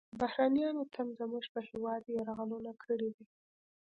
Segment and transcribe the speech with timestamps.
[0.19, 3.25] بهرنیانو تل زموږ په هیواد یرغلونه کړي دي